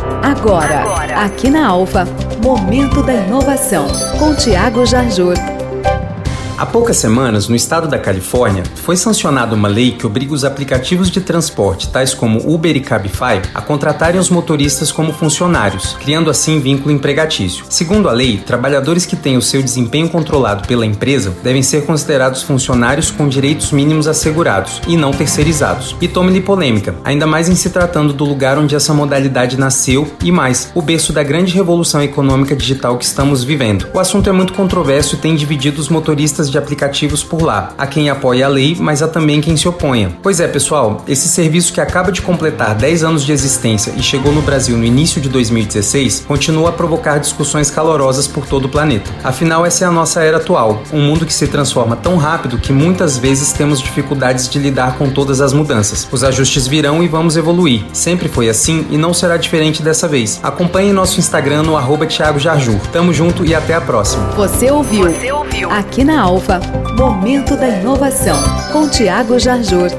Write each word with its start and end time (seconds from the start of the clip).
Agora, 0.00 1.24
aqui 1.24 1.50
na 1.50 1.66
Alfa, 1.66 2.06
Momento 2.42 3.02
da 3.02 3.14
Inovação, 3.14 3.86
com 4.18 4.34
Tiago 4.34 4.86
Jarjur. 4.86 5.34
Há 6.58 6.66
poucas 6.66 6.96
semanas, 6.96 7.46
no 7.46 7.54
estado 7.54 7.86
da 7.86 8.00
Califórnia, 8.00 8.64
foi 8.74 8.96
sancionada 8.96 9.54
uma 9.54 9.68
lei 9.68 9.92
que 9.92 10.04
obriga 10.04 10.34
os 10.34 10.44
aplicativos 10.44 11.08
de 11.08 11.20
transporte, 11.20 11.88
tais 11.88 12.12
como 12.12 12.52
Uber 12.52 12.76
e 12.76 12.80
Cabify, 12.80 13.40
a 13.54 13.60
contratarem 13.60 14.20
os 14.20 14.28
motoristas 14.28 14.90
como 14.90 15.12
funcionários, 15.12 15.96
criando 16.00 16.28
assim 16.28 16.58
vínculo 16.58 16.90
empregatício. 16.90 17.64
Segundo 17.68 18.08
a 18.08 18.12
lei, 18.12 18.38
trabalhadores 18.38 19.06
que 19.06 19.14
têm 19.14 19.36
o 19.36 19.42
seu 19.42 19.62
desempenho 19.62 20.08
controlado 20.08 20.66
pela 20.66 20.84
empresa 20.84 21.32
devem 21.44 21.62
ser 21.62 21.86
considerados 21.86 22.42
funcionários 22.42 23.08
com 23.08 23.28
direitos 23.28 23.70
mínimos 23.70 24.08
assegurados 24.08 24.82
e 24.88 24.96
não 24.96 25.12
terceirizados. 25.12 25.94
E 26.00 26.08
tome-lhe 26.08 26.40
polêmica, 26.40 26.92
ainda 27.04 27.24
mais 27.24 27.48
em 27.48 27.54
se 27.54 27.70
tratando 27.70 28.12
do 28.12 28.24
lugar 28.24 28.58
onde 28.58 28.74
essa 28.74 28.92
modalidade 28.92 29.56
nasceu 29.56 30.12
e 30.24 30.32
mais, 30.32 30.72
o 30.74 30.82
berço 30.82 31.12
da 31.12 31.22
grande 31.22 31.54
revolução 31.54 32.02
econômica 32.02 32.56
digital 32.56 32.98
que 32.98 33.04
estamos 33.04 33.44
vivendo. 33.44 33.86
O 33.94 34.00
assunto 34.00 34.28
é 34.28 34.32
muito 34.32 34.54
controverso 34.54 35.14
e 35.14 35.18
tem 35.18 35.36
dividido 35.36 35.80
os 35.80 35.88
motoristas 35.88 36.47
de 36.50 36.58
aplicativos 36.58 37.22
por 37.22 37.42
lá. 37.42 37.72
Há 37.76 37.86
quem 37.86 38.10
apoie 38.10 38.42
a 38.42 38.48
lei, 38.48 38.76
mas 38.78 39.02
há 39.02 39.08
também 39.08 39.40
quem 39.40 39.56
se 39.56 39.68
oponha. 39.68 40.16
Pois 40.22 40.40
é, 40.40 40.48
pessoal, 40.48 41.04
esse 41.06 41.28
serviço 41.28 41.72
que 41.72 41.80
acaba 41.80 42.12
de 42.12 42.22
completar 42.22 42.74
10 42.74 43.04
anos 43.04 43.24
de 43.24 43.32
existência 43.32 43.92
e 43.96 44.02
chegou 44.02 44.32
no 44.32 44.42
Brasil 44.42 44.76
no 44.76 44.84
início 44.84 45.20
de 45.20 45.28
2016, 45.28 46.24
continua 46.26 46.70
a 46.70 46.72
provocar 46.72 47.18
discussões 47.18 47.70
calorosas 47.70 48.26
por 48.26 48.46
todo 48.46 48.66
o 48.66 48.68
planeta. 48.68 49.10
Afinal, 49.22 49.64
essa 49.64 49.84
é 49.84 49.88
a 49.88 49.90
nossa 49.90 50.22
era 50.22 50.38
atual, 50.38 50.82
um 50.92 51.00
mundo 51.00 51.26
que 51.26 51.32
se 51.32 51.46
transforma 51.46 51.96
tão 51.96 52.16
rápido 52.16 52.58
que 52.58 52.72
muitas 52.72 53.18
vezes 53.18 53.52
temos 53.52 53.80
dificuldades 53.80 54.48
de 54.48 54.58
lidar 54.58 54.96
com 54.96 55.10
todas 55.10 55.40
as 55.40 55.52
mudanças. 55.52 56.08
Os 56.10 56.24
ajustes 56.24 56.66
virão 56.66 57.02
e 57.02 57.08
vamos 57.08 57.36
evoluir. 57.36 57.84
Sempre 57.92 58.28
foi 58.28 58.48
assim 58.48 58.86
e 58.90 58.96
não 58.96 59.12
será 59.12 59.36
diferente 59.36 59.82
dessa 59.82 60.08
vez. 60.08 60.40
Acompanhe 60.42 60.92
nosso 60.92 61.18
Instagram 61.18 61.62
no 61.62 61.76
arroba 61.76 62.06
Thiago 62.06 62.38
Jarjur. 62.38 62.78
Tamo 62.92 63.12
junto 63.12 63.44
e 63.44 63.54
até 63.54 63.74
a 63.74 63.80
próxima. 63.80 64.24
Você 64.30 64.70
ouviu? 64.70 65.10
Você 65.10 65.32
ouviu? 65.32 65.70
Aqui 65.70 66.04
na 66.04 66.20
Alfa, 66.38 66.60
Momento 66.96 67.56
da 67.56 67.68
Inovação, 67.68 68.36
com 68.72 68.88
Tiago 68.88 69.40
Jarjur. 69.40 69.90